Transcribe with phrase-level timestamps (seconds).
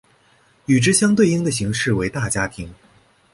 [0.65, 2.73] 与之相对应的形式为大家庭。